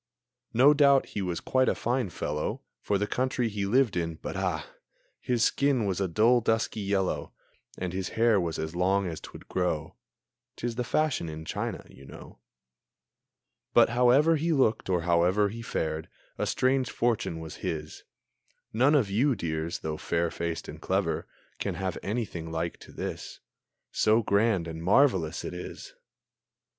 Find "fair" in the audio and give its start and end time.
19.97-20.31